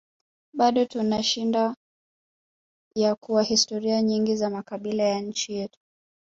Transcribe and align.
Bado 0.53 0.85
tunashida 0.85 1.75
ya 2.95 3.15
kuwa 3.15 3.43
historia 3.43 4.01
nyingi 4.01 4.35
za 4.35 4.49
makabila 4.49 5.03
ya 5.03 5.21
nchi 5.21 5.53
yetu 5.53 5.79